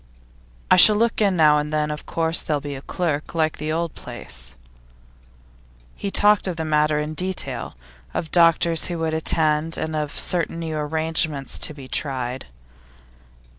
'I 0.71 0.77
shall 0.77 0.95
look 0.95 1.21
in 1.21 1.35
now 1.35 1.59
and 1.59 1.71
then, 1.71 1.91
of 1.91 2.07
course; 2.07 2.41
there'll 2.41 2.59
be 2.59 2.73
a 2.73 2.81
clerk, 2.81 3.35
like 3.35 3.53
at 3.53 3.59
the 3.59 3.71
old 3.71 3.93
place.' 3.93 4.55
He 5.95 6.09
talked 6.09 6.47
of 6.47 6.55
the 6.55 6.65
matter 6.65 6.97
in 6.97 7.13
detail 7.13 7.75
of 8.11 8.25
the 8.25 8.31
doctors 8.31 8.85
who 8.87 8.97
would 8.97 9.13
attend, 9.13 9.77
and 9.77 9.95
of 9.95 10.09
certain 10.11 10.57
new 10.57 10.75
arrangements 10.75 11.59
to 11.59 11.75
be 11.75 11.87
tried. 11.87 12.47